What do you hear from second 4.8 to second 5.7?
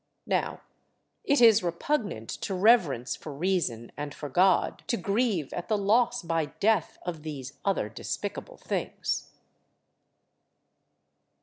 to grieve at